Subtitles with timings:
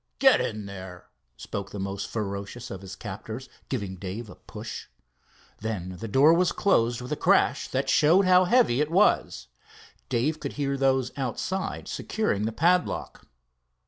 [0.17, 4.87] "Get in there," spoke the most ferocious of his captors, giving Dave a push.
[5.59, 9.47] Then the door was closed with a crash that showed how heavy it was.
[10.09, 13.27] Dave could hear those outside securing the padlock.